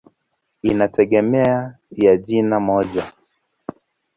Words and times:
Inategemea 0.63 1.75
ya 1.91 2.17
jina 2.17 2.59
moja. 2.59 3.11